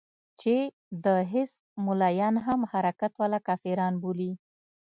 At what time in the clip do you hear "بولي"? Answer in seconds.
4.01-4.31